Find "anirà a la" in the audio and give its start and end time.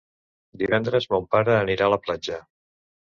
1.59-2.01